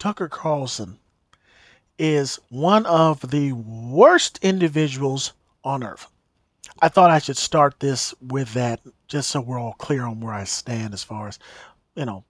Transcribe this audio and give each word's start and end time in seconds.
Tucker 0.00 0.30
Carlson 0.30 0.98
is 1.98 2.40
one 2.48 2.86
of 2.86 3.30
the 3.30 3.52
worst 3.52 4.38
individuals 4.40 5.34
on 5.62 5.84
earth. 5.84 6.06
I 6.80 6.88
thought 6.88 7.10
I 7.10 7.18
should 7.18 7.36
start 7.36 7.80
this 7.80 8.14
with 8.18 8.54
that 8.54 8.80
just 9.08 9.28
so 9.28 9.42
we're 9.42 9.60
all 9.60 9.74
clear 9.74 10.06
on 10.06 10.20
where 10.20 10.32
I 10.32 10.44
stand 10.44 10.94
as 10.94 11.02
far 11.02 11.28
as, 11.28 11.38
you 11.94 12.06
know, 12.06 12.24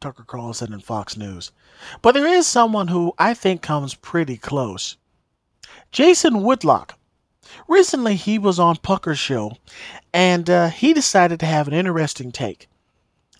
Tucker 0.00 0.24
Carlson 0.24 0.72
and 0.72 0.82
Fox 0.82 1.16
News. 1.16 1.52
But 2.02 2.14
there 2.14 2.26
is 2.26 2.48
someone 2.48 2.88
who 2.88 3.14
I 3.16 3.32
think 3.32 3.62
comes 3.62 3.94
pretty 3.94 4.36
close. 4.36 4.96
Jason 5.92 6.42
Whitlock. 6.42 6.98
Recently, 7.68 8.16
he 8.16 8.40
was 8.40 8.58
on 8.58 8.74
Pucker's 8.74 9.20
show 9.20 9.56
and 10.12 10.50
uh, 10.50 10.70
he 10.70 10.92
decided 10.92 11.38
to 11.38 11.46
have 11.46 11.68
an 11.68 11.74
interesting 11.74 12.32
take. 12.32 12.68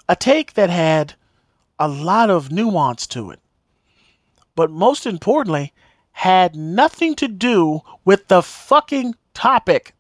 A 0.08 0.14
take 0.14 0.54
that 0.54 0.70
had 0.70 1.14
a 1.76 1.88
lot 1.88 2.30
of 2.30 2.52
nuance 2.52 3.04
to 3.08 3.32
it. 3.32 3.40
But 4.58 4.72
most 4.72 5.06
importantly, 5.06 5.72
had 6.10 6.56
nothing 6.56 7.14
to 7.14 7.28
do 7.28 7.82
with 8.04 8.26
the 8.26 8.42
fucking 8.42 9.14
topic. 9.32 9.94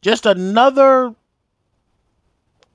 Just 0.00 0.26
another 0.26 1.16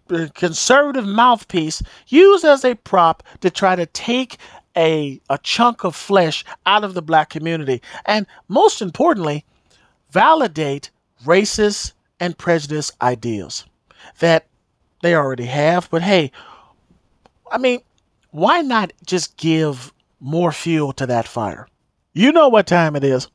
uh, 0.09 0.27
conservative 0.33 1.05
mouthpiece 1.05 1.81
used 2.09 2.43
as 2.43 2.65
a 2.65 2.75
prop 2.75 3.23
to 3.39 3.49
try 3.49 3.77
to 3.77 3.85
take 3.85 4.39
a, 4.75 5.21
a 5.29 5.37
chunk 5.37 5.85
of 5.85 5.95
flesh 5.95 6.43
out 6.65 6.83
of 6.83 6.95
the 6.95 7.01
black 7.01 7.29
community. 7.29 7.81
And 8.05 8.27
most 8.49 8.81
importantly, 8.81 9.45
validate 10.11 10.89
racist 11.23 11.93
and 12.19 12.37
prejudice 12.37 12.91
ideals 13.01 13.65
that 14.19 14.47
they 15.01 15.15
already 15.15 15.45
have. 15.45 15.89
But 15.89 16.01
hey, 16.01 16.33
I 17.49 17.57
mean, 17.57 17.79
why 18.31 18.63
not 18.63 18.91
just 19.05 19.37
give 19.37 19.93
more 20.19 20.51
fuel 20.51 20.93
to 20.93 21.05
that 21.07 21.27
fire? 21.27 21.67
You 22.13 22.31
know 22.31 22.49
what 22.49 22.67
time 22.67 22.95
it 22.95 23.03
is. 23.03 23.27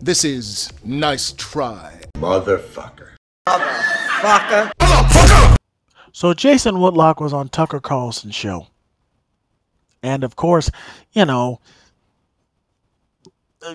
This 0.00 0.24
is 0.24 0.70
nice 0.84 1.32
try. 1.32 2.00
Motherfucker. 2.16 3.10
Motherfucker. 3.48 5.56
So 6.12 6.34
Jason 6.34 6.80
Whitlock 6.80 7.20
was 7.20 7.32
on 7.32 7.48
Tucker 7.48 7.80
Carlson's 7.80 8.34
show. 8.34 8.66
And 10.02 10.24
of 10.24 10.36
course, 10.36 10.70
you 11.12 11.24
know, 11.24 11.60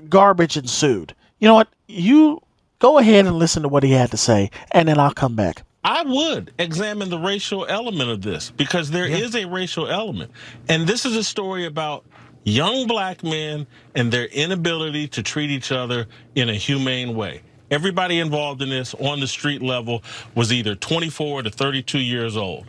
garbage 0.09 0.57
ensued. 0.57 1.15
You 1.39 1.47
know 1.47 1.53
what? 1.55 1.67
You 1.87 2.41
go 2.79 2.97
ahead 2.99 3.25
and 3.25 3.35
listen 3.37 3.63
to 3.63 3.69
what 3.69 3.83
he 3.83 3.91
had 3.91 4.11
to 4.11 4.17
say, 4.17 4.51
and 4.71 4.87
then 4.87 4.99
I'll 4.99 5.13
come 5.13 5.35
back. 5.35 5.63
I 5.83 6.01
would 6.03 6.51
examine 6.57 7.09
the 7.09 7.19
racial 7.19 7.65
element 7.67 8.09
of 8.09 8.21
this 8.23 8.49
because 8.51 8.89
there 8.89 9.07
Yeah. 9.07 9.17
is 9.17 9.35
a 9.35 9.45
racial 9.45 9.87
element. 9.87 10.31
And 10.67 10.87
this 10.87 11.05
is 11.05 11.15
a 11.15 11.23
story 11.23 11.65
about 11.65 12.03
young 12.45 12.87
black 12.87 13.23
men 13.23 13.67
and 13.95 14.11
their 14.11 14.25
inability 14.27 15.07
to 15.09 15.23
treat 15.23 15.49
each 15.49 15.71
other 15.71 16.07
in 16.35 16.47
a 16.47 16.53
humane 16.53 17.15
way. 17.15 17.41
Everybody 17.71 18.19
involved 18.19 18.61
in 18.61 18.69
this 18.69 18.93
on 18.93 19.19
the 19.19 19.27
street 19.27 19.61
level 19.61 20.03
was 20.35 20.53
either 20.53 20.75
24 20.75 21.43
to 21.43 21.49
32 21.49 21.99
years 21.99 22.37
old. 22.37 22.67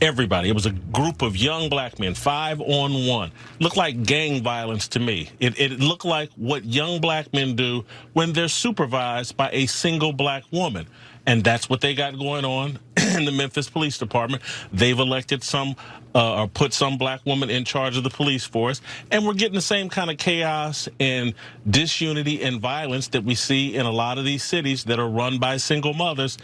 Everybody. 0.00 0.48
It 0.48 0.54
was 0.54 0.66
a 0.66 0.72
group 0.72 1.22
of 1.22 1.36
young 1.36 1.68
black 1.68 2.00
men, 2.00 2.14
five 2.14 2.60
on 2.60 3.06
one. 3.06 3.30
Looked 3.60 3.76
like 3.76 4.02
gang 4.02 4.42
violence 4.42 4.88
to 4.88 4.98
me. 4.98 5.30
It, 5.38 5.60
it 5.60 5.78
looked 5.78 6.04
like 6.04 6.30
what 6.34 6.64
young 6.64 7.00
black 7.00 7.32
men 7.32 7.54
do 7.54 7.84
when 8.14 8.32
they're 8.32 8.48
supervised 8.48 9.36
by 9.36 9.48
a 9.52 9.66
single 9.66 10.12
black 10.12 10.42
woman. 10.50 10.88
And 11.26 11.44
that's 11.44 11.70
what 11.70 11.80
they 11.80 11.94
got 11.94 12.18
going 12.18 12.44
on 12.44 12.78
in 12.96 13.24
the 13.24 13.32
Memphis 13.32 13.70
Police 13.70 13.98
Department. 13.98 14.42
They've 14.72 14.98
elected 14.98 15.42
some 15.42 15.76
uh, 16.14 16.42
or 16.42 16.48
put 16.48 16.72
some 16.72 16.98
black 16.98 17.24
woman 17.24 17.48
in 17.50 17.64
charge 17.64 17.96
of 17.96 18.04
the 18.04 18.10
police 18.10 18.44
force. 18.44 18.80
And 19.10 19.26
we're 19.26 19.34
getting 19.34 19.54
the 19.54 19.60
same 19.60 19.88
kind 19.88 20.10
of 20.10 20.18
chaos 20.18 20.88
and 21.00 21.34
disunity 21.68 22.42
and 22.42 22.60
violence 22.60 23.08
that 23.08 23.24
we 23.24 23.34
see 23.34 23.74
in 23.74 23.86
a 23.86 23.90
lot 23.90 24.18
of 24.18 24.24
these 24.24 24.42
cities 24.42 24.84
that 24.84 24.98
are 24.98 25.08
run 25.08 25.38
by 25.38 25.56
single 25.56 25.94
mothers. 25.94 26.38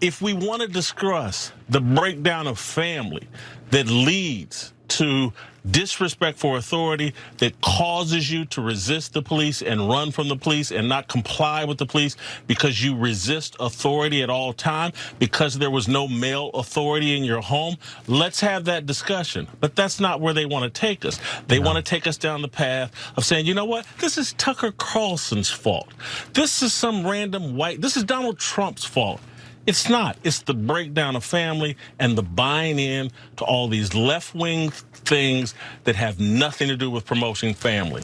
If 0.00 0.20
we 0.20 0.34
want 0.34 0.62
to 0.62 0.68
discuss 0.68 1.52
the 1.68 1.80
breakdown 1.80 2.46
of 2.46 2.58
family 2.58 3.28
that 3.70 3.86
leads 3.86 4.72
to 4.98 5.32
disrespect 5.70 6.38
for 6.38 6.56
authority 6.56 7.12
that 7.38 7.60
causes 7.60 8.32
you 8.32 8.44
to 8.46 8.60
resist 8.60 9.12
the 9.12 9.22
police 9.22 9.60
and 9.60 9.88
run 9.88 10.10
from 10.10 10.28
the 10.28 10.36
police 10.36 10.70
and 10.70 10.88
not 10.88 11.08
comply 11.08 11.64
with 11.64 11.78
the 11.78 11.86
police 11.86 12.16
because 12.46 12.82
you 12.82 12.96
resist 12.96 13.54
authority 13.60 14.22
at 14.22 14.30
all 14.30 14.52
time 14.52 14.92
because 15.18 15.58
there 15.58 15.70
was 15.70 15.86
no 15.86 16.08
male 16.08 16.50
authority 16.54 17.16
in 17.16 17.22
your 17.22 17.40
home? 17.40 17.76
Let's 18.06 18.40
have 18.40 18.64
that 18.64 18.86
discussion. 18.86 19.46
But 19.60 19.76
that's 19.76 20.00
not 20.00 20.20
where 20.20 20.34
they 20.34 20.46
want 20.46 20.72
to 20.72 20.80
take 20.80 21.04
us. 21.04 21.20
They 21.46 21.58
want 21.58 21.76
to 21.76 21.82
take 21.82 22.06
us 22.06 22.16
down 22.16 22.42
the 22.42 22.48
path 22.48 22.92
of 23.16 23.24
saying 23.24 23.46
you 23.46 23.54
know 23.54 23.66
what? 23.66 23.86
This 24.00 24.18
is 24.18 24.32
tucker 24.34 24.72
carlson's 24.72 25.50
fault. 25.50 25.88
This 26.32 26.62
is 26.62 26.72
some 26.72 27.06
random 27.06 27.56
white 27.56 27.80
this 27.80 27.96
is 27.96 28.04
donald 28.04 28.38
trump's 28.38 28.84
fault 28.84 29.20
it's 29.68 29.86
not. 29.86 30.16
It's 30.24 30.40
the 30.40 30.54
breakdown 30.54 31.14
of 31.14 31.22
family 31.22 31.76
and 31.98 32.16
the 32.16 32.22
buying 32.22 32.78
in 32.78 33.10
to 33.36 33.44
all 33.44 33.68
these 33.68 33.94
left 33.94 34.34
wing 34.34 34.70
things 34.70 35.54
that 35.84 35.94
have 35.94 36.18
nothing 36.18 36.68
to 36.68 36.76
do 36.76 36.90
with 36.90 37.04
promoting 37.04 37.52
family. 37.52 38.02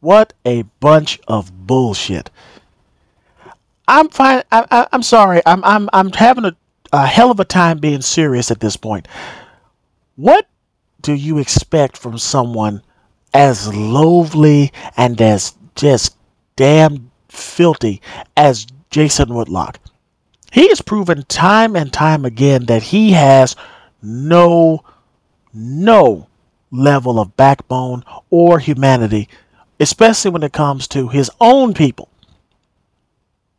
What 0.00 0.32
a 0.44 0.62
bunch 0.80 1.20
of 1.28 1.68
bullshit. 1.68 2.30
I'm 3.86 4.08
fine. 4.08 4.42
I, 4.50 4.88
I'm 4.92 5.04
sorry. 5.04 5.40
I'm 5.46 5.62
I'm 5.62 5.88
I'm 5.92 6.10
having 6.10 6.46
a, 6.46 6.56
a 6.92 7.06
hell 7.06 7.30
of 7.30 7.38
a 7.38 7.44
time 7.44 7.78
being 7.78 8.02
serious 8.02 8.50
at 8.50 8.58
this 8.58 8.76
point. 8.76 9.06
What 10.16 10.48
do 11.00 11.14
you 11.14 11.38
expect 11.38 11.96
from 11.96 12.18
someone 12.18 12.82
as 13.32 13.72
loathly 13.72 14.72
and 14.96 15.20
as 15.22 15.54
just 15.76 16.16
damn 16.56 17.12
filthy 17.28 18.02
as 18.36 18.66
Jason 18.90 19.32
Whitlock? 19.32 19.78
He 20.56 20.70
has 20.70 20.80
proven 20.80 21.22
time 21.24 21.76
and 21.76 21.92
time 21.92 22.24
again 22.24 22.64
that 22.64 22.82
he 22.84 23.12
has 23.12 23.56
no 24.00 24.82
no 25.52 26.28
level 26.70 27.20
of 27.20 27.36
backbone 27.36 28.02
or 28.30 28.58
humanity, 28.58 29.28
especially 29.78 30.30
when 30.30 30.42
it 30.42 30.54
comes 30.54 30.88
to 30.88 31.08
his 31.08 31.30
own 31.42 31.74
people. 31.74 32.08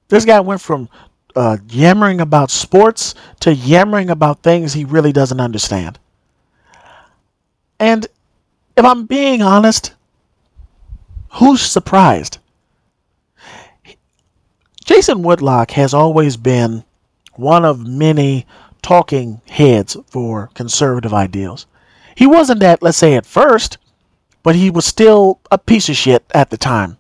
This 0.08 0.26
guy 0.26 0.40
went 0.40 0.60
from 0.60 0.90
uh, 1.36 1.58
yammering 1.70 2.20
about 2.20 2.50
sports 2.50 3.14
to 3.42 3.54
yammering 3.54 4.10
about 4.10 4.42
things 4.42 4.74
he 4.74 4.84
really 4.84 5.12
doesn't 5.12 5.40
understand. 5.40 6.00
And 7.80 8.08
if 8.76 8.84
I'm 8.84 9.06
being 9.06 9.44
honest, 9.44 9.94
who's 11.34 11.62
surprised? 11.62 12.40
Jason 14.84 15.22
Whitlock 15.22 15.70
has 15.72 15.94
always 15.94 16.38
been 16.38 16.84
one 17.38 17.66
of 17.66 17.86
many 17.86 18.46
talking 18.82 19.42
heads 19.50 19.98
for 20.08 20.50
conservative 20.54 21.14
ideals. 21.14 21.66
He 22.16 22.26
wasn't 22.26 22.62
that, 22.62 22.82
let's 22.82 22.98
say, 22.98 23.16
at 23.16 23.26
first, 23.26 23.78
but 24.44 24.56
he 24.56 24.70
was 24.70 24.86
still 24.86 25.40
a 25.52 25.58
piece 25.58 25.90
of 25.90 25.96
shit 25.96 26.24
at 26.34 26.50
the 26.50 26.58
time. 26.58 26.98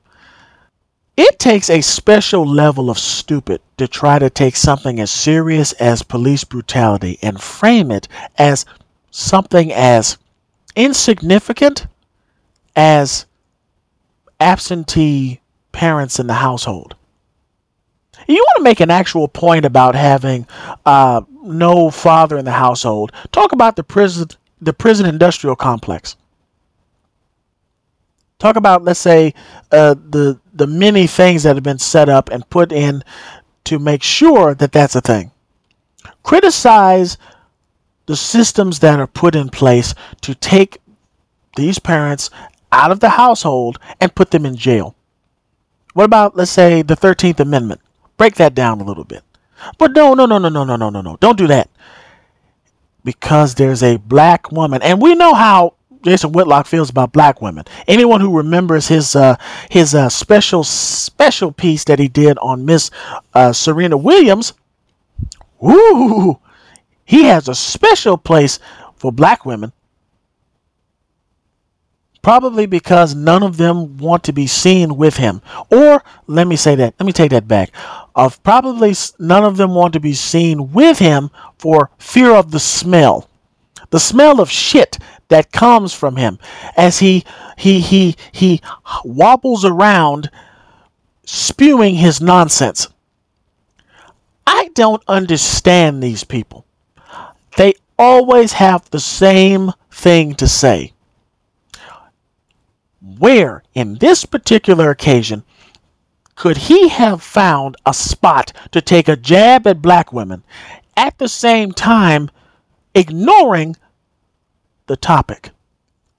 It 1.15 1.39
takes 1.39 1.69
a 1.69 1.81
special 1.81 2.45
level 2.45 2.91
of 2.91 2.99
stupid 2.99 3.61
to 3.77 3.87
try 3.87 4.19
to 4.19 4.29
take 4.29 4.55
something 4.55 4.99
as 4.99 5.09
serious 5.09 5.71
as 5.73 6.03
police 6.03 6.43
brutality 6.43 7.17
and 7.23 7.41
frame 7.41 7.89
it 7.89 8.07
as 8.37 8.65
something 9.09 9.73
as 9.73 10.17
insignificant 10.75 11.87
as 12.75 13.25
absentee 14.39 15.39
parents 15.71 16.19
in 16.19 16.27
the 16.27 16.35
household. 16.35 16.96
You 18.27 18.35
want 18.35 18.57
to 18.57 18.63
make 18.63 18.79
an 18.79 18.91
actual 18.91 19.27
point 19.27 19.65
about 19.65 19.95
having 19.95 20.47
uh, 20.85 21.21
no 21.43 21.89
father 21.89 22.37
in 22.37 22.45
the 22.45 22.51
household. 22.51 23.11
Talk 23.31 23.51
about 23.51 23.75
the 23.75 23.83
prison, 23.83 24.29
the 24.61 24.73
prison 24.73 25.05
industrial 25.05 25.55
complex. 25.55 26.15
Talk 28.39 28.55
about, 28.55 28.83
let's 28.83 28.99
say, 28.99 29.33
uh, 29.71 29.95
the 29.95 30.39
the 30.53 30.67
many 30.67 31.07
things 31.07 31.43
that 31.43 31.55
have 31.55 31.63
been 31.63 31.79
set 31.79 32.09
up 32.09 32.29
and 32.29 32.49
put 32.49 32.71
in 32.71 33.03
to 33.65 33.79
make 33.79 34.03
sure 34.03 34.53
that 34.55 34.71
that's 34.71 34.95
a 34.95 35.01
thing. 35.01 35.31
Criticize 36.23 37.17
the 38.05 38.15
systems 38.15 38.79
that 38.79 38.99
are 38.99 39.07
put 39.07 39.35
in 39.35 39.49
place 39.49 39.93
to 40.21 40.33
take 40.33 40.77
these 41.55 41.79
parents 41.79 42.29
out 42.71 42.91
of 42.91 42.99
the 42.99 43.09
household 43.09 43.79
and 43.99 44.15
put 44.15 44.31
them 44.31 44.45
in 44.45 44.55
jail. 44.55 44.95
What 45.93 46.05
about, 46.05 46.35
let's 46.35 46.51
say, 46.51 46.81
the 46.81 46.95
13th 46.95 47.39
Amendment? 47.39 47.81
Break 48.17 48.35
that 48.35 48.55
down 48.55 48.81
a 48.81 48.83
little 48.83 49.03
bit. 49.03 49.23
But 49.77 49.93
no, 49.93 50.13
no, 50.13 50.25
no, 50.25 50.37
no, 50.37 50.49
no, 50.49 50.63
no, 50.63 50.75
no, 50.75 50.89
no, 50.89 51.01
no. 51.01 51.17
Don't 51.19 51.37
do 51.37 51.47
that. 51.47 51.69
Because 53.03 53.55
there's 53.55 53.83
a 53.83 53.97
black 53.97 54.51
woman, 54.51 54.81
and 54.81 55.01
we 55.01 55.15
know 55.15 55.33
how 55.33 55.75
Jason 56.01 56.31
Whitlock 56.31 56.67
feels 56.67 56.89
about 56.89 57.13
black 57.13 57.41
women. 57.41 57.65
Anyone 57.87 58.21
who 58.21 58.35
remembers 58.35 58.87
his 58.87 59.15
uh, 59.15 59.37
his 59.69 59.95
uh, 59.95 60.09
special 60.09 60.63
special 60.63 61.51
piece 61.51 61.85
that 61.85 61.99
he 61.99 62.07
did 62.07 62.37
on 62.39 62.65
Miss 62.65 62.91
uh, 63.33 63.53
Serena 63.53 63.97
Williams, 63.97 64.53
woo, 65.59 66.39
he 67.05 67.23
has 67.23 67.47
a 67.47 67.55
special 67.55 68.17
place 68.17 68.59
for 68.95 69.11
black 69.11 69.45
women. 69.45 69.71
Probably 72.21 72.65
because 72.65 73.15
none 73.15 73.43
of 73.43 73.57
them 73.57 73.97
want 73.97 74.23
to 74.25 74.33
be 74.33 74.47
seen 74.47 74.97
with 74.97 75.17
him. 75.17 75.41
Or, 75.71 76.03
let 76.25 76.47
me 76.47 76.55
say 76.55 76.75
that, 76.75 76.95
let 76.99 77.05
me 77.05 77.13
take 77.13 77.31
that 77.31 77.47
back. 77.47 77.71
Of 78.15 78.41
probably 78.43 78.95
none 79.19 79.43
of 79.43 79.57
them 79.57 79.73
want 79.73 79.93
to 79.93 79.99
be 79.99 80.13
seen 80.13 80.73
with 80.73 80.99
him 80.99 81.29
for 81.57 81.91
fear 81.97 82.31
of 82.31 82.51
the 82.51 82.59
smell. 82.59 83.29
The 83.89 83.99
smell 83.99 84.41
of 84.41 84.51
shit 84.51 84.97
that 85.29 85.51
comes 85.51 85.93
from 85.93 86.15
him 86.15 86.39
as 86.75 86.99
he 86.99 87.23
he 87.57 87.79
he 87.79 88.15
he 88.31 88.61
wobbles 89.03 89.63
around 89.63 90.29
spewing 91.23 91.95
his 91.95 92.19
nonsense. 92.19 92.87
I 94.45 94.69
don't 94.73 95.03
understand 95.07 96.01
these 96.01 96.23
people. 96.23 96.65
They 97.57 97.75
always 97.97 98.53
have 98.53 98.89
the 98.89 98.99
same 98.99 99.71
thing 99.91 100.35
to 100.35 100.47
say. 100.47 100.93
Where, 103.19 103.63
in 103.73 103.95
this 103.95 104.25
particular 104.25 104.89
occasion, 104.89 105.43
could 106.35 106.57
he 106.57 106.89
have 106.89 107.23
found 107.23 107.77
a 107.85 107.93
spot 107.93 108.51
to 108.71 108.81
take 108.81 109.07
a 109.07 109.15
jab 109.15 109.65
at 109.65 109.81
black 109.81 110.11
women 110.11 110.43
at 110.95 111.17
the 111.17 111.29
same 111.29 111.71
time 111.71 112.29
ignoring 112.93 113.77
the 114.87 114.97
topic? 114.97 115.51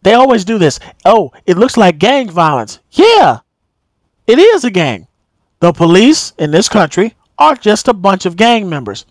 They 0.02 0.14
always 0.14 0.44
do 0.46 0.56
this. 0.56 0.81
Oh, 1.05 1.32
it 1.44 1.58
looks 1.58 1.76
like 1.76 1.99
gang 1.99 2.31
violence. 2.31 2.79
Yeah, 2.90 3.40
it 4.26 4.38
is 4.38 4.64
a 4.64 4.70
gang. 4.70 5.08
The 5.61 5.73
police 5.73 6.32
in 6.38 6.52
this 6.52 6.69
country 6.69 7.14
are 7.37 7.55
just 7.55 7.88
a 7.88 7.93
bunch 7.93 8.25
of 8.25 8.37
gang 8.37 8.69
members. 8.69 9.05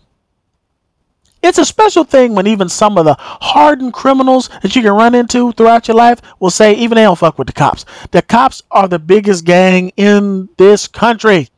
It's 1.42 1.58
a 1.58 1.64
special 1.64 2.04
thing 2.04 2.34
when 2.34 2.46
even 2.48 2.68
some 2.68 2.98
of 2.98 3.04
the 3.04 3.14
hardened 3.18 3.92
criminals 3.92 4.48
that 4.62 4.74
you 4.74 4.82
can 4.82 4.92
run 4.92 5.14
into 5.14 5.52
throughout 5.52 5.86
your 5.86 5.96
life 5.96 6.20
will 6.40 6.50
say 6.50 6.74
even 6.74 6.96
they 6.96 7.02
don't 7.02 7.18
fuck 7.18 7.38
with 7.38 7.46
the 7.46 7.52
cops. 7.52 7.84
The 8.10 8.22
cops 8.22 8.62
are 8.70 8.88
the 8.88 8.98
biggest 8.98 9.44
gang 9.44 9.90
in 9.96 10.48
this 10.56 10.88
country. 10.88 11.48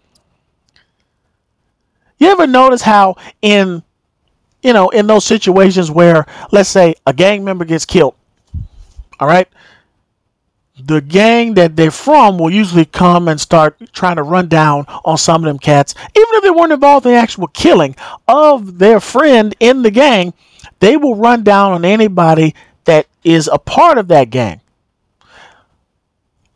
You 2.18 2.28
ever 2.28 2.46
notice 2.46 2.82
how 2.82 3.16
in 3.40 3.82
you 4.62 4.74
know 4.74 4.90
in 4.90 5.06
those 5.06 5.24
situations 5.24 5.90
where 5.90 6.26
let's 6.52 6.68
say 6.68 6.94
a 7.06 7.14
gang 7.14 7.42
member 7.44 7.64
gets 7.64 7.86
killed, 7.86 8.14
all 9.18 9.26
right? 9.26 9.48
The 10.86 11.00
gang 11.00 11.54
that 11.54 11.76
they're 11.76 11.90
from 11.90 12.38
will 12.38 12.50
usually 12.50 12.84
come 12.84 13.28
and 13.28 13.40
start 13.40 13.76
trying 13.92 14.16
to 14.16 14.22
run 14.22 14.48
down 14.48 14.84
on 15.04 15.18
some 15.18 15.44
of 15.44 15.48
them 15.48 15.58
cats. 15.58 15.94
Even 16.16 16.28
if 16.32 16.42
they 16.42 16.50
weren't 16.50 16.72
involved 16.72 17.06
in 17.06 17.12
the 17.12 17.18
actual 17.18 17.48
killing 17.48 17.96
of 18.28 18.78
their 18.78 19.00
friend 19.00 19.54
in 19.60 19.82
the 19.82 19.90
gang, 19.90 20.34
they 20.80 20.96
will 20.96 21.16
run 21.16 21.42
down 21.42 21.72
on 21.72 21.84
anybody 21.84 22.54
that 22.84 23.06
is 23.24 23.48
a 23.52 23.58
part 23.58 23.98
of 23.98 24.08
that 24.08 24.30
gang. 24.30 24.60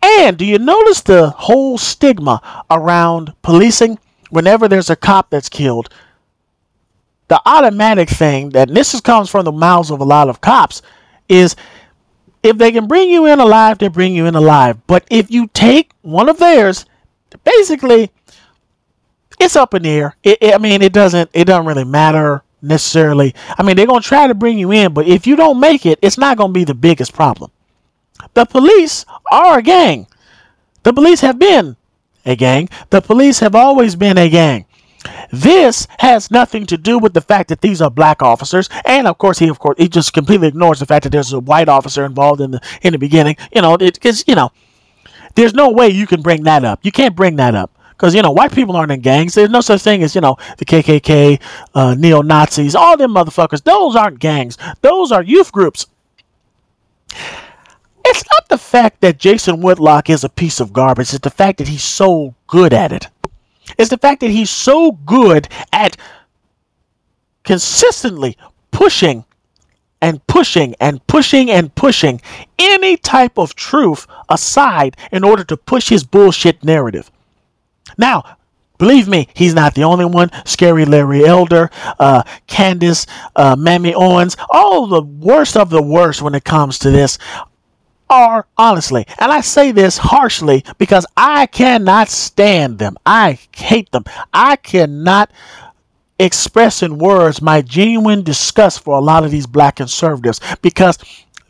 And 0.03 0.37
do 0.37 0.45
you 0.45 0.59
notice 0.59 1.01
the 1.01 1.31
whole 1.31 1.79
stigma 1.79 2.65
around 2.71 3.33
policing? 3.43 3.99
Whenever 4.31 4.69
there's 4.69 4.91
a 4.91 4.97
cop 4.97 5.31
that's 5.31 5.49
killed, 5.49 5.89
the 7.29 7.41
automatic 7.47 8.09
thing 8.09 8.51
that 8.51 8.69
this 8.69 9.01
comes 9.01 9.31
from 9.31 9.45
the 9.45 9.53
mouths 9.53 9.91
of 9.91 10.01
a 10.01 10.05
lot 10.05 10.29
of 10.29 10.41
cops 10.41 10.83
is 11.29 11.57
if 12.45 12.59
they 12.59 12.71
can 12.71 12.87
bring 12.87 13.11
you 13.11 13.27
in 13.27 13.41
alive, 13.41 13.79
they 13.79 13.89
bring 13.89 14.15
you 14.15 14.27
in 14.27 14.35
alive. 14.35 14.79
But 14.87 15.05
if 15.11 15.31
you 15.31 15.49
take 15.49 15.93
one 16.03 16.29
of 16.29 16.39
theirs, 16.39 16.85
basically, 17.43 18.11
it's 19.41 19.57
up 19.57 19.75
in 19.75 19.83
the 19.83 19.91
air. 19.91 20.17
It, 20.23 20.39
it- 20.41 20.55
I 20.55 20.59
mean, 20.59 20.83
it 20.83 20.93
doesn't 20.93 21.31
it 21.33 21.45
doesn't 21.47 21.67
really 21.67 21.85
matter 21.85 22.43
necessarily. 22.63 23.35
I 23.59 23.63
mean, 23.63 23.77
they're 23.77 23.87
gonna 23.87 24.01
try 24.01 24.27
to 24.27 24.35
bring 24.35 24.59
you 24.59 24.73
in, 24.73 24.93
but 24.95 25.07
if 25.07 25.27
you 25.27 25.37
don't 25.37 25.61
make 25.61 25.87
it, 25.87 25.99
it's 26.03 26.19
not 26.19 26.37
gonna 26.37 26.53
be 26.53 26.65
the 26.65 26.75
biggest 26.75 27.13
problem. 27.13 27.51
The 28.35 28.45
police 28.45 29.05
are 29.31 29.59
a 29.59 29.63
gang. 29.63 30.07
The 30.83 30.93
police 30.93 31.21
have 31.21 31.39
been 31.39 31.77
a 32.25 32.37
gang. 32.37 32.69
The 32.91 33.01
police 33.01 33.41
have 33.41 33.55
always 33.55 33.97
been 33.97 34.17
a 34.19 34.29
gang. 34.29 34.67
This 35.31 35.87
has 35.99 36.31
nothing 36.31 36.67
to 36.67 36.77
do 36.77 36.99
with 36.99 37.15
the 37.15 37.21
fact 37.21 37.49
that 37.49 37.61
these 37.61 37.83
are 37.83 37.91
black 37.91 38.23
officers, 38.23 38.69
and 38.85 39.07
of 39.07 39.19
course 39.19 39.39
he, 39.39 39.49
of 39.49 39.59
course, 39.59 39.77
he 39.79 39.89
just 39.89 40.13
completely 40.13 40.49
ignores 40.49 40.79
the 40.81 40.87
fact 40.87 41.05
that 41.05 41.11
there's 41.11 41.33
a 41.33 41.41
white 41.41 41.69
officer 41.69 42.05
involved 42.05 42.41
in 42.41 42.53
the 42.53 42.61
in 42.83 42.93
the 42.93 42.99
beginning. 42.99 43.37
You 43.55 43.63
know, 43.63 43.77
because 43.77 44.25
you 44.27 44.35
know, 44.35 44.53
there's 45.35 45.55
no 45.55 45.71
way 45.71 45.89
you 45.89 46.07
can 46.07 46.23
bring 46.23 46.45
that 46.45 46.65
up. 46.65 46.81
You 46.83 46.93
can't 46.93 47.17
bring 47.17 47.37
that 47.37 47.55
up 47.55 47.71
because 47.91 48.15
you 48.15 48.23
know 48.23 48.31
white 48.31 48.53
people 48.53 48.77
aren't 48.77 48.93
in 48.93 49.01
gangs. 49.01 49.35
There's 49.35 49.51
no 49.51 49.61
such 49.61 49.83
thing 49.83 50.03
as 50.03 50.15
you 50.15 50.21
know 50.21 50.37
the 50.59 50.65
KKK, 50.65 51.41
uh, 51.75 51.95
neo 51.95 52.23
Nazis, 52.23 52.75
all 52.75 52.97
them 52.97 53.15
motherfuckers. 53.15 53.63
Those 53.63 53.97
aren't 53.97 54.19
gangs. 54.19 54.59
Those 54.81 55.13
are 55.13 55.23
youth 55.23 55.53
groups. 55.53 55.87
It's 58.07 58.25
not 58.33 58.49
the 58.49 58.59
fact 58.59 59.01
that 59.01 59.19
Jason 59.19 59.63
Whitlock 59.63 60.11
is 60.11 60.25
a 60.25 60.29
piece 60.29 60.61
of 60.61 60.73
garbage. 60.73 61.15
It's 61.15 61.21
the 61.21 61.31
fact 61.31 61.59
that 61.59 61.69
he's 61.69 61.83
so 61.83 62.35
good 62.47 62.75
at 62.75 62.93
it. 62.93 63.09
It's 63.79 63.91
the 63.91 63.99
fact 63.99 64.21
that 64.21 64.31
he's 64.31 64.51
so 64.51 64.93
good 64.93 65.49
at 65.73 65.97
consistently 67.43 68.37
pushing 68.71 69.25
and 70.01 70.27
pushing 70.27 70.75
and 70.81 71.07
pushing 71.07 71.51
and 71.51 71.75
pushing 71.75 72.21
any 72.59 72.97
type 72.97 73.39
of 73.39 73.55
truth 73.55 74.07
aside 74.29 74.97
in 75.13 75.25
order 75.25 75.45
to 75.45 75.57
push 75.57 75.89
his 75.89 76.05
bullshit 76.05 76.63
narrative. 76.63 77.11
Now, 77.97 78.37
believe 78.77 79.09
me, 79.09 79.29
he's 79.35 79.55
not 79.55 79.75
the 79.75 79.85
only 79.85 80.05
one. 80.05 80.31
Scary 80.45 80.85
Larry 80.85 81.25
Elder, 81.25 81.71
uh, 81.99 82.23
Candace, 82.47 83.07
uh, 83.37 83.57
Mammy 83.57 83.95
Owens, 83.95 84.37
all 84.51 84.87
the 84.87 85.03
worst 85.03 85.57
of 85.57 85.71
the 85.71 85.83
worst 85.83 86.21
when 86.21 86.35
it 86.35 86.45
comes 86.45 86.79
to 86.81 86.91
this 86.91 87.19
are 88.11 88.47
honestly, 88.57 89.07
and 89.19 89.33
I 89.33 89.41
say 89.41 89.73
this 89.73 89.99
harshly 89.99 90.65
because 90.79 91.07
I 91.17 91.47
cannot 91.47 92.09
stand 92.09 92.79
them. 92.79 92.97
I 93.05 93.39
hate 93.55 93.91
them. 93.93 94.05
I 94.33 94.57
cannot 94.57 95.31
express 96.19 96.83
in 96.83 96.99
words 96.99 97.43
my 97.43 97.61
genuine 97.61 98.23
disgust 98.23 98.81
for 98.81 98.97
a 98.97 99.01
lot 99.01 99.25
of 99.25 99.31
these 99.31 99.47
black 99.47 99.77
conservatives 99.77 100.41
because 100.63 100.99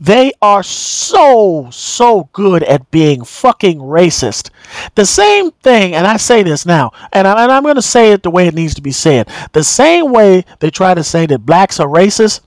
they 0.00 0.32
are 0.42 0.62
so, 0.62 1.68
so 1.70 2.28
good 2.32 2.62
at 2.64 2.90
being 2.90 3.24
fucking 3.24 3.78
racist. 3.78 4.50
The 4.96 5.06
same 5.06 5.50
thing, 5.50 5.94
and 5.94 6.06
I 6.06 6.16
say 6.16 6.42
this 6.42 6.66
now, 6.66 6.92
and, 7.12 7.26
I, 7.26 7.44
and 7.44 7.52
I'm 7.52 7.62
going 7.62 7.76
to 7.76 7.82
say 7.82 8.12
it 8.12 8.22
the 8.22 8.30
way 8.30 8.48
it 8.48 8.54
needs 8.54 8.74
to 8.74 8.82
be 8.82 8.90
said. 8.92 9.28
The 9.52 9.64
same 9.64 10.12
way 10.12 10.44
they 10.58 10.70
try 10.70 10.94
to 10.94 11.04
say 11.04 11.26
that 11.26 11.46
blacks 11.46 11.78
are 11.78 11.88
racist 11.88 12.40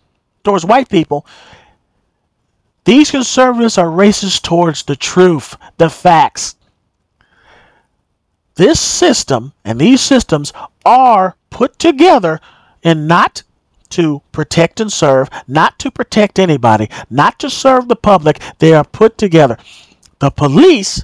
towards 0.44 0.66
white 0.66 0.90
people, 0.90 1.26
these 2.88 3.12
conservatives 3.12 3.77
are 3.77 3.88
racist 3.88 4.44
towards 4.44 4.84
the 4.84 4.96
truth, 4.96 5.58
the 5.77 5.89
facts. 5.89 6.56
This 8.56 8.79
system 8.79 9.51
and 9.65 9.77
these 9.77 10.00
systems 10.00 10.53
are 10.86 11.36
put 11.50 11.77
together 11.79 12.39
and 12.86 13.06
not 13.06 13.44
to 13.89 14.22
protect 14.32 14.79
and 14.79 14.89
serve, 14.89 15.27
not 15.50 15.77
to 15.79 15.91
protect 15.91 16.39
anybody, 16.39 16.89
not 17.10 17.38
to 17.39 17.50
serve 17.50 17.89
the 17.89 17.98
public. 17.98 18.39
They 18.60 18.74
are 18.74 18.86
put 18.86 19.17
together. 19.17 19.58
The 20.20 20.29
police, 20.32 21.03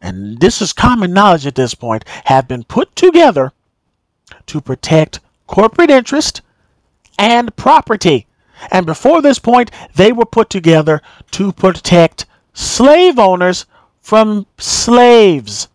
and 0.00 0.40
this 0.40 0.62
is 0.62 0.72
common 0.72 1.12
knowledge 1.12 1.46
at 1.46 1.54
this 1.54 1.74
point, 1.74 2.06
have 2.24 2.48
been 2.48 2.64
put 2.64 2.96
together 2.96 3.52
to 4.46 4.62
protect 4.62 5.20
corporate 5.46 5.90
interest 5.90 6.40
and 7.18 7.54
property. 7.56 8.26
And 8.70 8.86
before 8.86 9.22
this 9.22 9.38
point, 9.38 9.70
they 9.94 10.12
were 10.12 10.26
put 10.26 10.50
together 10.50 11.02
to 11.32 11.52
protect 11.52 12.26
slave 12.52 13.18
owners 13.18 13.66
from 14.00 14.46
slaves. 14.58 15.68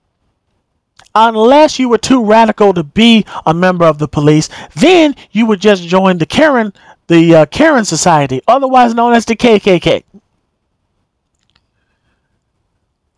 Unless 1.14 1.80
you 1.80 1.88
were 1.88 1.98
too 1.98 2.24
radical 2.24 2.74
to 2.74 2.84
be 2.84 3.26
a 3.46 3.54
member 3.54 3.86
of 3.86 4.00
the 4.00 4.08
police, 4.08 4.50
then 4.76 5.16
you 5.32 5.46
would 5.46 5.62
just 5.62 5.84
join 5.84 6.18
the 6.18 6.26
Karen, 6.26 6.74
the 7.08 7.36
uh, 7.36 7.46
Karen 7.46 7.86
Society, 7.86 8.42
otherwise 8.48 8.94
known 8.94 9.14
as 9.14 9.26
the 9.26 9.36
KKK. 9.36 10.04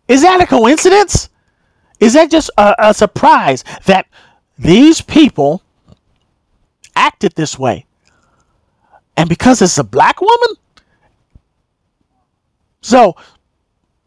Is 0.08 0.22
that 0.22 0.42
a 0.42 0.46
coincidence? 0.46 1.30
Is 2.00 2.14
that 2.14 2.30
just 2.30 2.52
a, 2.58 2.76
a 2.78 2.94
surprise 2.94 3.64
that 3.86 4.06
these 4.60 5.02
people 5.02 5.64
acted 6.96 7.34
this 7.34 7.58
way? 7.58 7.87
And 9.18 9.28
because 9.28 9.62
it's 9.62 9.80
a 9.80 9.84
black 9.84 10.22
woman? 10.22 10.56
So, 12.82 13.16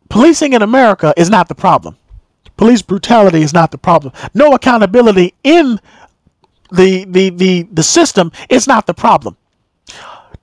policing 0.08 0.52
in 0.52 0.62
America 0.62 1.12
is 1.16 1.28
not 1.28 1.48
the 1.48 1.54
problem. 1.54 1.96
Police 2.56 2.80
brutality 2.82 3.42
is 3.42 3.52
not 3.52 3.72
the 3.72 3.78
problem. 3.78 4.12
No 4.32 4.52
accountability 4.52 5.34
in 5.42 5.80
the 6.70 7.04
the 7.04 7.30
the, 7.30 7.62
the 7.72 7.82
system 7.82 8.30
is 8.48 8.66
not 8.68 8.86
the 8.86 8.94
problem. 8.94 9.36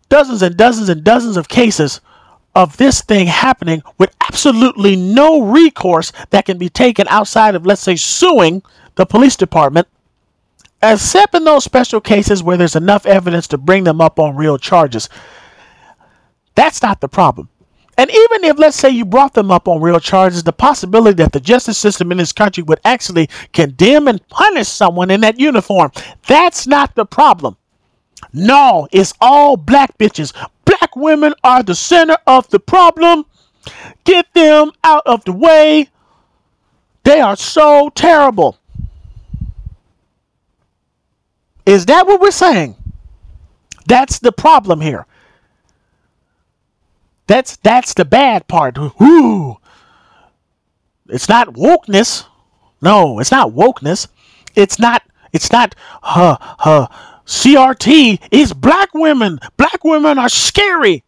Dozens 0.10 0.42
and 0.42 0.58
dozens 0.58 0.90
and 0.90 1.04
dozens 1.04 1.38
of 1.38 1.48
cases 1.48 2.02
of 2.56 2.76
this 2.78 3.02
thing 3.02 3.28
happening 3.28 3.84
with 3.98 4.16
absolutely 4.28 4.96
no 4.96 5.42
recourse 5.42 6.12
that 6.32 6.46
can 6.46 6.58
be 6.58 6.70
taken 6.70 7.08
outside 7.08 7.54
of, 7.54 7.66
let's 7.68 7.82
say, 7.82 7.96
suing 7.96 8.64
the 8.96 9.06
police 9.06 9.36
department 9.36 9.88
except 10.82 11.36
in 11.36 11.44
those 11.44 11.64
special 11.64 12.02
cases 12.02 12.44
where 12.44 12.58
there's 12.58 12.76
enough 12.76 13.06
evidence 13.06 13.48
to 13.48 13.58
bring 13.58 13.84
them 13.84 14.02
up 14.02 14.20
on 14.20 14.36
real 14.36 14.58
charges. 14.58 15.10
That's 16.56 16.82
not 16.82 17.02
the 17.02 17.08
problem. 17.08 17.50
And 18.00 18.12
even 18.12 18.44
if, 18.44 18.60
let's 18.60 18.78
say, 18.78 18.90
you 18.90 19.06
brought 19.06 19.34
them 19.34 19.50
up 19.50 19.68
on 19.68 19.82
real 19.82 20.00
charges, 20.00 20.44
the 20.44 20.54
possibility 20.54 21.16
that 21.16 21.32
the 21.32 21.40
justice 21.40 21.80
system 21.80 22.12
in 22.12 22.20
this 22.20 22.32
country 22.32 22.62
would 22.64 22.80
actually 22.86 23.28
condemn 23.54 24.08
and 24.08 24.26
punish 24.30 24.68
someone 24.68 25.10
in 25.10 25.22
that 25.22 25.40
uniform, 25.40 25.92
that's 26.28 26.68
not 26.68 26.94
the 26.94 27.06
problem. 27.06 27.58
No, 28.34 28.88
it's 28.92 29.14
all 29.20 29.58
black 29.58 29.98
bitches. 29.98 30.32
Black 30.66 30.96
women 30.96 31.34
are 31.44 31.64
the 31.64 31.74
center 31.74 32.18
of 32.28 32.48
the 32.50 32.60
problem. 32.60 33.26
Get 34.04 34.32
them 34.34 34.72
out 34.84 35.04
of 35.08 35.24
the 35.24 35.34
way. 35.34 35.90
They 37.04 37.20
are 37.20 37.36
so 37.36 37.90
terrible. 37.96 38.60
Is 41.68 41.86
that 41.88 42.08
what 42.08 42.22
we're 42.22 42.32
saying? 42.32 42.78
That's 43.88 44.20
the 44.20 44.32
problem 44.32 44.80
here. 44.80 45.06
That's 47.28 47.58
that's 47.58 47.94
the 47.94 48.06
bad 48.06 48.48
part. 48.48 48.78
Ooh. 48.78 49.58
It's 51.10 51.28
not 51.28 51.50
wokeness. 51.50 52.26
No, 52.82 53.20
it's 53.20 53.32
not 53.32 53.52
wokeness. 53.52 54.08
It's 54.56 54.80
not 54.80 55.04
it's 55.34 55.52
not 55.52 55.76
huh 56.02 56.38
huh 56.40 56.88
CRT 57.26 58.22
is 58.32 58.54
black 58.54 58.94
women. 58.94 59.38
Black 59.58 59.84
women 59.84 60.18
are 60.18 60.30
scary. 60.30 61.04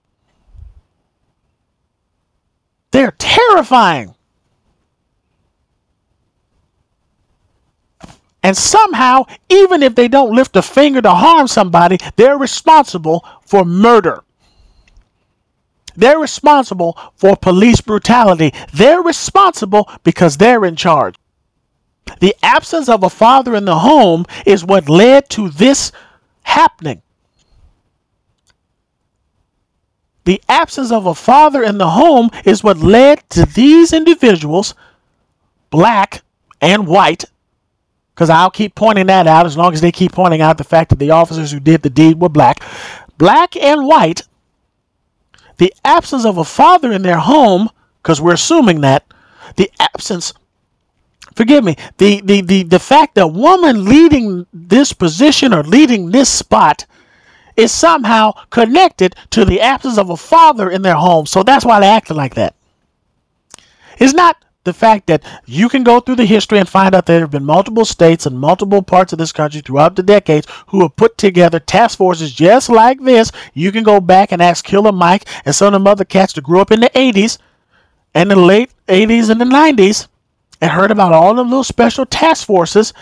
They're 2.91 3.15
terrifying. 3.17 4.13
And 8.41 8.55
somehow, 8.55 9.25
even 9.49 9.83
if 9.83 9.95
they 9.95 10.07
don't 10.07 10.35
lift 10.35 10.55
a 10.55 10.61
finger 10.61 11.01
to 11.01 11.11
harm 11.11 11.47
somebody, 11.47 11.97
they're 12.15 12.37
responsible 12.37 13.25
for 13.41 13.65
murder. 13.65 14.23
They're 15.95 16.19
responsible 16.19 16.97
for 17.15 17.35
police 17.35 17.81
brutality. 17.81 18.53
They're 18.73 19.01
responsible 19.01 19.89
because 20.03 20.37
they're 20.37 20.63
in 20.63 20.77
charge. 20.77 21.15
The 22.21 22.35
absence 22.41 22.87
of 22.87 23.03
a 23.03 23.09
father 23.09 23.53
in 23.55 23.65
the 23.65 23.79
home 23.79 24.25
is 24.45 24.63
what 24.63 24.87
led 24.87 25.29
to 25.31 25.49
this 25.49 25.91
happening. 26.43 27.01
The 30.23 30.41
absence 30.47 30.91
of 30.91 31.05
a 31.05 31.15
father 31.15 31.63
in 31.63 31.77
the 31.77 31.89
home 31.89 32.29
is 32.45 32.63
what 32.63 32.77
led 32.77 33.27
to 33.31 33.45
these 33.45 33.93
individuals, 33.93 34.75
black 35.69 36.21
and 36.61 36.87
white, 36.87 37.25
because 38.19 38.29
I'll 38.29 38.51
keep 38.51 38.75
pointing 38.75 39.05
that 39.05 39.27
out 39.27 39.45
as 39.45 39.55
long 39.55 39.73
as 39.73 39.79
they 39.79 39.93
keep 39.93 40.11
pointing 40.11 40.41
out 40.41 40.57
the 40.57 40.65
fact 40.65 40.89
that 40.89 40.99
the 40.99 41.11
officers 41.11 41.53
who 41.53 41.59
did 41.61 41.83
the 41.83 41.89
deed 41.89 42.19
were 42.19 42.27
black. 42.27 42.61
Black 43.17 43.55
and 43.55 43.87
white, 43.87 44.23
the 45.55 45.73
absence 45.85 46.25
of 46.25 46.37
a 46.37 46.43
father 46.43 46.91
in 46.91 47.01
their 47.01 47.19
home, 47.19 47.69
because 48.03 48.19
we're 48.19 48.33
assuming 48.33 48.81
that, 48.81 49.05
the 49.55 49.71
absence, 49.79 50.33
forgive 51.33 51.63
me, 51.63 51.77
the, 51.97 52.19
the, 52.19 52.41
the, 52.41 52.63
the 52.63 52.79
fact 52.79 53.15
that 53.15 53.23
a 53.23 53.27
woman 53.27 53.85
leading 53.85 54.45
this 54.51 54.91
position 54.91 55.53
or 55.53 55.63
leading 55.63 56.11
this 56.11 56.27
spot 56.29 56.85
is 57.55 57.71
somehow 57.71 58.33
connected 58.49 59.15
to 59.29 59.45
the 59.45 59.61
absence 59.61 59.97
of 59.97 60.09
a 60.09 60.17
father 60.17 60.69
in 60.69 60.81
their 60.81 60.95
home. 60.95 61.25
So 61.25 61.41
that's 61.41 61.63
why 61.63 61.79
they 61.79 61.87
acted 61.87 62.17
like 62.17 62.35
that. 62.35 62.53
It's 63.97 64.13
not 64.13 64.43
the 64.65 64.73
fact 64.73 65.07
that 65.07 65.23
you 65.45 65.69
can 65.69 65.83
go 65.83 65.99
through 65.99 66.15
the 66.15 66.25
history 66.25 66.59
and 66.59 66.67
find 66.67 66.93
out 66.93 67.05
there 67.05 67.21
have 67.21 67.31
been 67.31 67.45
multiple 67.45 67.85
states 67.85 68.25
and 68.25 68.39
multiple 68.39 68.81
parts 68.81 69.13
of 69.13 69.19
this 69.19 69.31
country 69.31 69.61
throughout 69.61 69.95
the 69.95 70.03
decades 70.03 70.47
who 70.67 70.81
have 70.81 70.95
put 70.95 71.17
together 71.17 71.59
task 71.59 71.97
forces 71.97 72.33
just 72.33 72.69
like 72.69 73.01
this. 73.01 73.31
You 73.53 73.71
can 73.71 73.83
go 73.83 74.01
back 74.01 74.31
and 74.31 74.41
ask 74.41 74.65
Killer 74.65 74.91
Mike 74.91 75.25
and 75.45 75.55
some 75.55 75.73
of 75.73 75.83
the 75.83 75.89
other 75.89 76.05
cats 76.05 76.33
that 76.33 76.43
grew 76.43 76.59
up 76.59 76.71
in 76.71 76.81
the 76.81 76.89
80s 76.89 77.37
and 78.13 78.29
the 78.29 78.35
late 78.35 78.71
80s 78.87 79.29
and 79.29 79.39
the 79.39 79.45
90s 79.45 80.07
and 80.61 80.71
heard 80.71 80.91
about 80.91 81.13
all 81.13 81.33
the 81.33 81.43
little 81.43 81.63
special 81.63 82.05
task 82.05 82.45
forces 82.45 82.93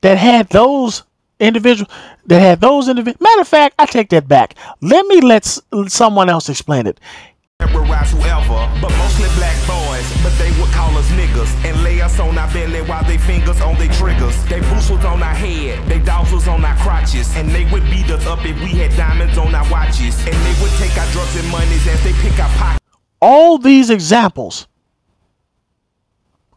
that 0.00 0.18
had 0.18 0.48
those 0.48 1.04
individuals 1.38 1.92
that 2.26 2.40
had 2.40 2.60
those 2.60 2.88
individuals. 2.88 3.20
Matter 3.20 3.40
of 3.40 3.48
fact, 3.48 3.74
I 3.78 3.86
take 3.86 4.10
that 4.10 4.28
back. 4.28 4.54
Let 4.80 5.06
me 5.06 5.20
let 5.20 5.46
someone 5.86 6.28
else 6.28 6.48
explain 6.48 6.86
it. 6.86 7.00
Terrorize 7.68 8.12
whoever, 8.12 8.60
but 8.80 8.90
mostly 8.98 9.28
black 9.36 9.56
boys. 9.66 10.06
But 10.22 10.32
they 10.38 10.50
would 10.60 10.70
call 10.70 10.96
us 10.96 11.08
niggas 11.08 11.50
and 11.64 11.82
lay 11.82 12.00
us 12.00 12.18
on 12.20 12.38
our 12.38 12.52
belly 12.52 12.82
while 12.82 13.04
they 13.04 13.18
fingers 13.18 13.60
on 13.60 13.76
their 13.78 13.92
triggers. 13.92 14.36
They 14.46 14.60
boots 14.60 14.90
was 14.90 15.04
on 15.04 15.22
our 15.22 15.34
head, 15.34 15.86
they 15.88 15.98
dogs 15.98 16.32
was 16.32 16.48
on 16.48 16.64
our 16.64 16.76
crotches, 16.76 17.34
and 17.36 17.48
they 17.50 17.64
would 17.70 17.84
beat 17.84 18.10
us 18.10 18.26
up 18.26 18.44
if 18.44 18.56
we 18.60 18.78
had 18.78 18.96
diamonds 18.96 19.38
on 19.38 19.54
our 19.54 19.68
watches. 19.70 20.16
And 20.26 20.36
they 20.46 20.62
would 20.62 20.72
take 20.78 20.96
our 20.96 21.10
drugs 21.12 21.36
and 21.36 21.48
monies 21.50 21.86
as 21.86 22.02
they 22.04 22.12
pick 22.14 22.38
our 22.38 22.48
pockets. 22.56 22.84
all 23.20 23.58
these 23.58 23.90
examples 23.90 24.68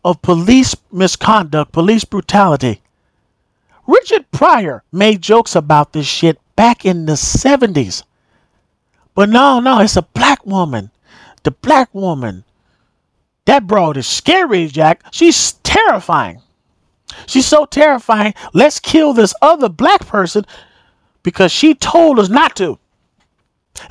of 0.05 0.21
police 0.21 0.75
misconduct, 0.91 1.71
police 1.71 2.05
brutality. 2.05 2.81
Richard 3.87 4.29
Pryor 4.31 4.83
made 4.91 5.21
jokes 5.21 5.55
about 5.55 5.93
this 5.93 6.05
shit 6.05 6.39
back 6.55 6.85
in 6.85 7.07
the 7.07 7.13
70s. 7.13 8.03
But 9.13 9.29
no, 9.29 9.59
no, 9.59 9.79
it's 9.79 9.97
a 9.97 10.01
black 10.01 10.45
woman. 10.45 10.91
The 11.43 11.51
black 11.51 11.93
woman. 11.93 12.43
That 13.45 13.67
broad 13.67 13.97
is 13.97 14.07
scary, 14.07 14.67
Jack. 14.67 15.03
She's 15.11 15.53
terrifying. 15.63 16.41
She's 17.27 17.45
so 17.45 17.65
terrifying. 17.65 18.33
Let's 18.53 18.79
kill 18.79 19.13
this 19.13 19.33
other 19.41 19.69
black 19.69 20.07
person 20.07 20.45
because 21.23 21.51
she 21.51 21.73
told 21.73 22.19
us 22.19 22.29
not 22.29 22.55
to. 22.57 22.79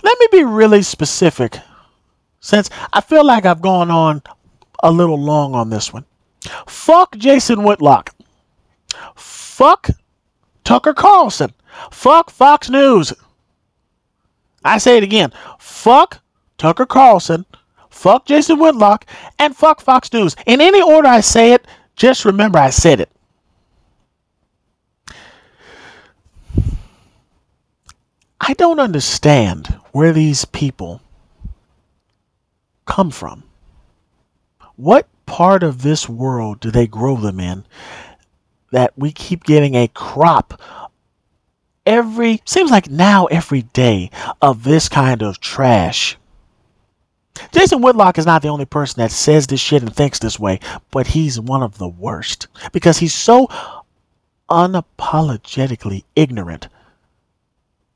Let 0.03 0.19
me 0.21 0.29
be 0.31 0.45
really 0.45 0.83
specific 0.83 1.59
since 2.41 2.71
I 2.93 3.01
feel 3.01 3.25
like 3.25 3.45
I've 3.45 3.63
gone 3.63 3.91
on 3.91 4.23
a 4.83 4.91
little 4.91 5.21
long 5.21 5.55
on 5.55 5.71
this 5.71 5.93
one. 5.93 6.05
Fuck 6.67 7.17
Jason 7.17 7.63
Whitlock. 7.63 8.15
Fuck 9.15 9.91
Tucker 10.65 10.95
Carlson. 10.95 11.53
Fuck 11.91 12.31
Fox 12.31 12.71
News. 12.71 13.13
I 14.65 14.79
say 14.79 14.97
it 14.97 15.03
again. 15.03 15.33
Fuck 15.59 16.21
Tucker 16.59 16.87
Carlson. 16.87 17.47
Fuck 17.89 18.27
Jason 18.27 18.59
Whitlock. 18.59 19.07
And 19.39 19.57
fuck 19.57 19.81
Fox 19.81 20.13
News. 20.13 20.37
In 20.47 20.61
any 20.61 20.83
order 20.83 21.09
I 21.09 21.21
say 21.21 21.53
it, 21.53 21.67
just 21.97 22.25
remember 22.25 22.59
I 22.59 22.71
said 22.71 23.01
it. 23.01 23.11
I 28.41 28.55
don't 28.55 28.81
understand 28.81 29.67
where 29.93 30.13
these 30.13 30.45
people 30.45 31.03
come 32.91 33.11
from? 33.11 33.45
What 34.77 35.09
part 35.25 35.63
of 35.63 35.83
this 35.83 36.09
world 36.09 36.59
do 36.59 36.71
they 36.71 36.89
grow 36.89 37.17
them 37.17 37.39
in 37.39 37.65
that 38.73 38.93
we 38.97 39.13
keep 39.13 39.45
getting 39.45 39.75
a 39.77 39.89
crop 39.89 40.61
every 41.87 42.41
seems 42.45 42.71
like 42.71 42.91
now 42.91 43.27
every 43.27 43.63
day 43.63 44.11
of 44.41 44.65
this 44.65 44.89
kind 44.89 45.23
of 45.23 45.41
trash? 45.41 46.17
Jason 47.53 47.81
Whitlock 47.81 48.19
is 48.19 48.27
not 48.27 48.43
the 48.43 48.49
only 48.49 48.67
person 48.67 49.01
that 49.01 49.11
says 49.11 49.47
this 49.47 49.61
shit 49.61 49.83
and 49.83 49.95
thinks 49.95 50.19
this 50.19 50.39
way, 50.39 50.61
but 50.91 51.07
he's 51.07 51.41
one 51.41 51.63
of 51.63 51.79
the 51.79 51.89
worst 51.89 52.49
because 52.73 52.99
he's 52.99 53.15
so 53.15 53.49
unapologetically 54.51 56.05
ignorant 56.17 56.69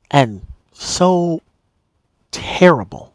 and 0.09 0.41
so 0.71 1.41
terrible 2.31 3.13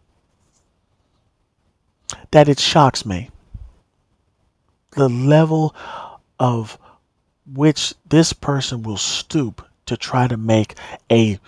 that 2.31 2.49
it 2.49 2.61
shocks 2.61 3.05
me 3.05 3.31
the 4.93 5.09
level 5.09 5.75
of 6.39 6.79
which 7.53 7.95
this 8.09 8.33
person 8.33 8.83
will 8.83 8.97
stoop 8.97 9.67
to 9.90 9.97
try 9.97 10.28
to 10.28 10.37
make 10.37 10.76
a 11.11 11.38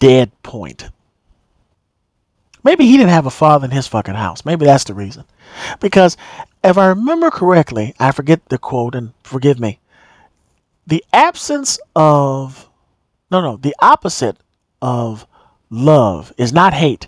dead 0.00 0.30
point. 0.42 0.90
Maybe 2.64 2.84
he 2.84 2.96
didn't 2.96 3.10
have 3.10 3.26
a 3.26 3.30
father 3.30 3.64
in 3.64 3.70
his 3.70 3.86
fucking 3.86 4.14
house. 4.14 4.44
Maybe 4.44 4.66
that's 4.66 4.82
the 4.82 4.94
reason. 4.94 5.24
Because 5.78 6.16
if 6.64 6.76
I 6.76 6.88
remember 6.88 7.30
correctly, 7.30 7.94
I 8.00 8.10
forget 8.10 8.48
the 8.48 8.58
quote 8.58 8.96
and 8.96 9.12
forgive 9.22 9.60
me. 9.60 9.78
The 10.84 11.04
absence 11.12 11.78
of 11.94 12.68
no 13.30 13.40
no, 13.40 13.56
the 13.56 13.76
opposite 13.78 14.36
of 14.82 15.28
love 15.70 16.32
is 16.36 16.52
not 16.52 16.74
hate. 16.74 17.06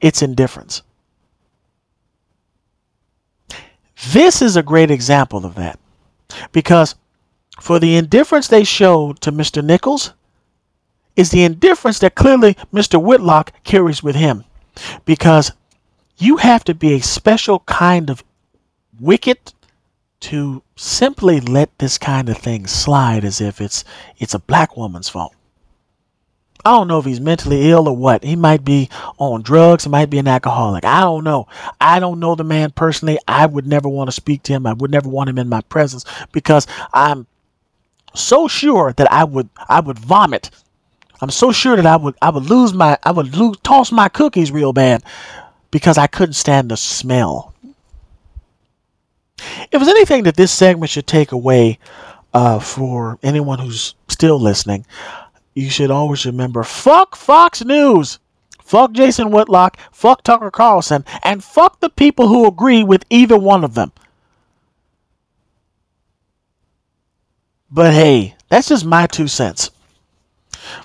It's 0.00 0.22
indifference. 0.22 0.82
This 4.12 4.40
is 4.40 4.56
a 4.56 4.62
great 4.62 4.92
example 4.92 5.44
of 5.44 5.56
that. 5.56 5.80
Because 6.52 6.94
for 7.62 7.78
the 7.78 7.94
indifference 7.94 8.48
they 8.48 8.64
showed 8.64 9.20
to 9.20 9.30
Mr. 9.30 9.64
Nichols 9.64 10.12
is 11.14 11.30
the 11.30 11.44
indifference 11.44 12.00
that 12.00 12.16
clearly 12.16 12.54
Mr. 12.74 13.00
Whitlock 13.00 13.52
carries 13.62 14.02
with 14.02 14.16
him. 14.16 14.42
Because 15.04 15.52
you 16.18 16.38
have 16.38 16.64
to 16.64 16.74
be 16.74 16.94
a 16.94 17.00
special 17.00 17.60
kind 17.60 18.10
of 18.10 18.24
wicked 18.98 19.38
to 20.22 20.64
simply 20.74 21.38
let 21.38 21.78
this 21.78 21.98
kind 21.98 22.28
of 22.28 22.36
thing 22.36 22.66
slide 22.66 23.24
as 23.24 23.40
if 23.40 23.60
it's 23.60 23.84
it's 24.18 24.34
a 24.34 24.40
black 24.40 24.76
woman's 24.76 25.08
fault. 25.08 25.32
I 26.64 26.70
don't 26.70 26.88
know 26.88 26.98
if 26.98 27.04
he's 27.04 27.20
mentally 27.20 27.70
ill 27.70 27.88
or 27.88 27.96
what. 27.96 28.24
He 28.24 28.34
might 28.34 28.64
be 28.64 28.88
on 29.18 29.42
drugs. 29.42 29.84
He 29.84 29.90
might 29.90 30.10
be 30.10 30.18
an 30.18 30.28
alcoholic. 30.28 30.84
I 30.84 31.02
don't 31.02 31.22
know. 31.22 31.46
I 31.80 32.00
don't 32.00 32.18
know 32.18 32.34
the 32.34 32.44
man 32.44 32.72
personally. 32.72 33.18
I 33.28 33.46
would 33.46 33.68
never 33.68 33.88
want 33.88 34.08
to 34.08 34.12
speak 34.12 34.42
to 34.44 34.52
him. 34.52 34.66
I 34.66 34.72
would 34.72 34.90
never 34.90 35.08
want 35.08 35.28
him 35.28 35.38
in 35.38 35.48
my 35.48 35.60
presence 35.62 36.04
because 36.32 36.66
I'm 36.92 37.26
so 38.14 38.48
sure 38.48 38.92
that 38.94 39.10
I 39.12 39.24
would 39.24 39.48
I 39.68 39.80
would 39.80 39.98
vomit. 39.98 40.50
I'm 41.20 41.30
so 41.30 41.52
sure 41.52 41.76
that 41.76 41.86
I 41.86 41.96
would 41.96 42.14
I 42.20 42.30
would 42.30 42.48
lose 42.48 42.72
my 42.72 42.98
I 43.02 43.12
would 43.12 43.34
lose 43.36 43.56
toss 43.62 43.92
my 43.92 44.08
cookies 44.08 44.52
real 44.52 44.72
bad 44.72 45.02
because 45.70 45.98
I 45.98 46.06
couldn't 46.06 46.34
stand 46.34 46.70
the 46.70 46.76
smell. 46.76 47.54
If 49.38 49.70
there's 49.70 49.88
anything 49.88 50.24
that 50.24 50.36
this 50.36 50.52
segment 50.52 50.90
should 50.90 51.06
take 51.06 51.32
away 51.32 51.78
uh, 52.34 52.60
for 52.60 53.18
anyone 53.22 53.58
who's 53.58 53.94
still 54.08 54.38
listening, 54.38 54.86
you 55.54 55.70
should 55.70 55.90
always 55.90 56.26
remember 56.26 56.62
fuck 56.62 57.16
Fox 57.16 57.64
News, 57.64 58.18
fuck 58.60 58.92
Jason 58.92 59.30
Whitlock, 59.30 59.78
fuck 59.90 60.22
Tucker 60.22 60.50
Carlson, 60.50 61.04
and 61.22 61.42
fuck 61.42 61.80
the 61.80 61.90
people 61.90 62.28
who 62.28 62.46
agree 62.46 62.84
with 62.84 63.04
either 63.10 63.38
one 63.38 63.64
of 63.64 63.74
them. 63.74 63.92
But 67.74 67.94
hey, 67.94 68.34
that's 68.50 68.68
just 68.68 68.84
my 68.84 69.06
two 69.06 69.28
cents. 69.28 69.70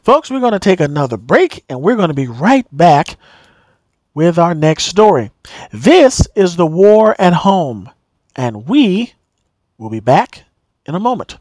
Folks, 0.03 0.31
we're 0.31 0.39
going 0.39 0.53
to 0.53 0.59
take 0.59 0.79
another 0.79 1.17
break 1.17 1.65
and 1.67 1.81
we're 1.81 1.97
going 1.97 2.07
to 2.07 2.13
be 2.13 2.27
right 2.27 2.65
back 2.71 3.17
with 4.13 4.39
our 4.39 4.55
next 4.55 4.85
story. 4.85 5.31
This 5.73 6.25
is 6.33 6.55
the 6.55 6.65
war 6.65 7.13
at 7.19 7.33
home, 7.33 7.89
and 8.37 8.69
we 8.69 9.11
will 9.77 9.89
be 9.89 9.99
back 9.99 10.45
in 10.85 10.95
a 10.95 10.99
moment. 10.99 11.37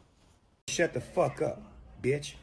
Shut 0.67 0.93
the 0.93 0.99
fuck 0.99 1.41
up, 1.41 1.61
bitch. 2.03 2.33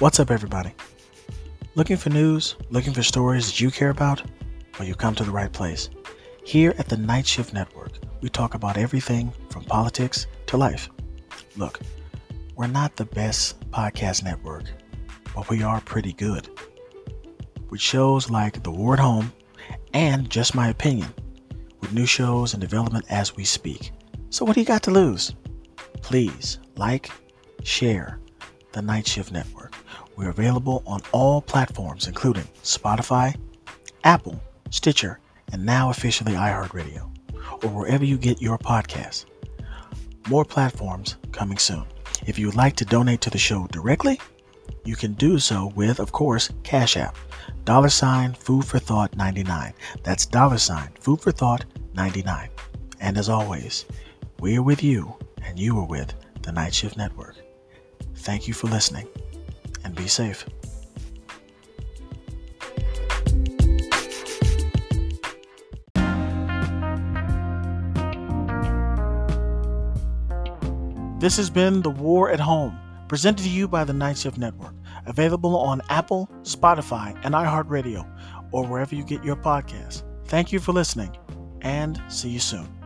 What's 0.00 0.18
up, 0.18 0.32
everybody? 0.32 0.72
Looking 1.76 1.96
for 1.96 2.10
news? 2.10 2.56
Looking 2.70 2.92
for 2.92 3.04
stories 3.04 3.46
that 3.46 3.60
you 3.60 3.70
care 3.70 3.90
about? 3.90 4.20
Well, 4.80 4.88
you 4.88 4.96
come 4.96 5.14
to 5.14 5.22
the 5.22 5.30
right 5.30 5.52
place. 5.52 5.88
Here 6.44 6.74
at 6.76 6.88
the 6.88 6.96
Night 6.96 7.26
Shift 7.26 7.54
Network, 7.54 7.92
we 8.20 8.28
talk 8.28 8.54
about 8.54 8.76
everything 8.76 9.32
from 9.48 9.64
politics 9.64 10.26
to 10.46 10.56
life. 10.56 10.90
Look, 11.56 11.80
we're 12.56 12.66
not 12.66 12.96
the 12.96 13.04
best 13.04 13.58
podcast 13.70 14.24
network, 14.24 14.64
but 15.34 15.48
we 15.48 15.62
are 15.62 15.80
pretty 15.80 16.12
good. 16.12 16.48
With 17.70 17.80
shows 17.80 18.28
like 18.28 18.62
The 18.62 18.72
War 18.72 18.94
at 18.94 19.00
Home 19.00 19.32
and 19.94 20.28
Just 20.28 20.54
My 20.54 20.68
Opinion, 20.68 21.14
with 21.80 21.92
new 21.92 22.06
shows 22.06 22.54
and 22.54 22.60
development 22.60 23.06
as 23.08 23.36
we 23.36 23.44
speak. 23.44 23.92
So, 24.30 24.44
what 24.44 24.54
do 24.54 24.60
you 24.60 24.66
got 24.66 24.82
to 24.84 24.90
lose? 24.90 25.34
Please 26.02 26.58
like, 26.76 27.10
share 27.62 28.18
the 28.72 28.82
Night 28.82 29.06
Shift 29.06 29.30
Network. 29.30 29.76
We're 30.16 30.30
available 30.30 30.82
on 30.86 31.00
all 31.12 31.40
platforms, 31.40 32.08
including 32.08 32.48
Spotify, 32.64 33.36
Apple, 34.02 34.42
Stitcher, 34.70 35.20
and 35.52 35.64
now 35.64 35.90
officially 35.90 36.32
iHeartRadio, 36.32 37.08
or 37.62 37.70
wherever 37.70 38.04
you 38.04 38.18
get 38.18 38.42
your 38.42 38.58
podcasts. 38.58 39.26
More 40.28 40.44
platforms 40.44 41.16
coming 41.30 41.58
soon. 41.58 41.84
If 42.26 42.38
you 42.38 42.46
would 42.46 42.56
like 42.56 42.76
to 42.76 42.84
donate 42.84 43.20
to 43.22 43.30
the 43.30 43.38
show 43.38 43.66
directly, 43.68 44.20
you 44.84 44.96
can 44.96 45.12
do 45.14 45.38
so 45.38 45.72
with, 45.76 46.00
of 46.00 46.12
course, 46.12 46.50
Cash 46.62 46.96
App. 46.96 47.16
Dollar 47.64 47.88
sign 47.88 48.34
Food 48.34 48.64
for 48.64 48.78
Thought 48.78 49.16
99. 49.16 49.72
That's 50.02 50.26
dollar 50.26 50.58
sign 50.58 50.90
Food 50.98 51.20
for 51.20 51.30
Thought 51.30 51.64
99. 51.94 52.48
And 53.00 53.16
as 53.16 53.28
always, 53.28 53.84
we 54.40 54.56
are 54.56 54.62
with 54.62 54.82
you 54.82 55.14
and 55.44 55.58
you 55.58 55.78
are 55.78 55.86
with 55.86 56.12
the 56.42 56.52
Night 56.52 56.74
Shift 56.74 56.96
Network. 56.96 57.36
Thank 58.16 58.48
you 58.48 58.54
for 58.54 58.66
listening 58.68 59.06
and 59.84 59.94
be 59.94 60.08
safe. 60.08 60.46
This 71.22 71.36
has 71.36 71.50
been 71.50 71.82
The 71.82 71.90
War 71.90 72.30
at 72.30 72.40
Home, 72.40 72.76
presented 73.06 73.44
to 73.44 73.48
you 73.48 73.68
by 73.68 73.84
the 73.84 73.92
Night 73.92 74.18
Shift 74.18 74.38
Network, 74.38 74.74
available 75.06 75.56
on 75.56 75.80
Apple, 75.88 76.28
Spotify, 76.42 77.16
and 77.22 77.32
iHeartRadio, 77.32 78.04
or 78.50 78.66
wherever 78.66 78.96
you 78.96 79.04
get 79.04 79.22
your 79.22 79.36
podcasts. 79.36 80.02
Thank 80.26 80.50
you 80.50 80.58
for 80.58 80.72
listening, 80.72 81.16
and 81.60 82.02
see 82.08 82.28
you 82.28 82.40
soon. 82.40 82.81